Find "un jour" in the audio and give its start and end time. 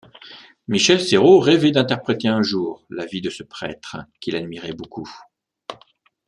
2.27-2.83